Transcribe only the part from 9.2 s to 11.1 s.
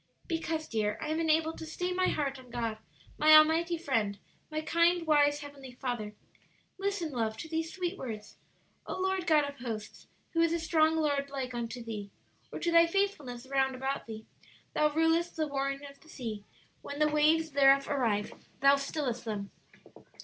God of hosts, who is a strong